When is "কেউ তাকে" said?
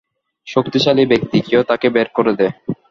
1.47-1.87